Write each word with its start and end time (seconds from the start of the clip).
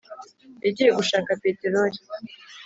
yagiye 0.65 0.91
gushaka 0.99 1.31
peteroli. 1.41 1.97